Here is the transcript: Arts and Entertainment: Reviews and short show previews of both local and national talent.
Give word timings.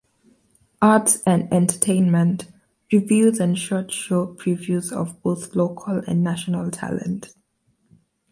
Arts 0.81 1.21
and 1.27 1.53
Entertainment: 1.53 2.47
Reviews 2.91 3.39
and 3.39 3.55
short 3.55 3.91
show 3.91 4.33
previews 4.33 4.91
of 4.91 5.21
both 5.21 5.53
local 5.55 6.01
and 6.07 6.23
national 6.23 6.71
talent. 6.71 7.29